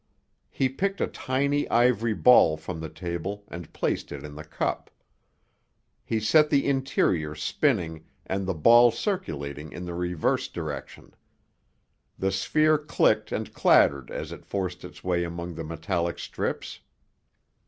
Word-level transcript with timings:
He 0.49 0.67
picked 0.67 0.99
a 0.99 1.05
tiny 1.05 1.69
ivory 1.69 2.15
ball 2.15 2.57
from 2.57 2.79
the 2.79 2.89
table 2.89 3.43
and 3.49 3.71
placed 3.71 4.11
it 4.11 4.23
in 4.23 4.33
the 4.33 4.43
cup. 4.43 4.89
He 6.03 6.19
set 6.19 6.49
the 6.49 6.65
interior 6.67 7.35
spinning 7.35 8.05
and 8.25 8.47
the 8.47 8.55
ball 8.55 8.89
circulating 8.89 9.71
in 9.71 9.85
the 9.85 9.93
reverse 9.93 10.47
direction. 10.47 11.13
The 12.17 12.31
sphere 12.31 12.79
clicked 12.79 13.31
and 13.31 13.53
clattered 13.53 14.09
as 14.09 14.31
it 14.31 14.43
forced 14.43 14.83
its 14.83 15.03
way 15.03 15.23
among 15.23 15.53
the 15.53 15.63
metallic 15.63 16.17
strips. 16.17 16.79